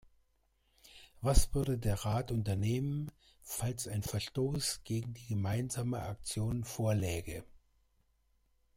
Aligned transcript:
Was 1.21 1.53
würde 1.53 1.77
der 1.77 1.93
Rat 1.93 2.31
unternehmen, 2.31 3.11
falls 3.43 3.87
ein 3.87 4.01
Verstoß 4.01 4.81
gegen 4.83 5.13
die 5.13 5.27
Gemeinsame 5.27 6.01
Aktion 6.01 6.63
vorläge? 6.63 7.43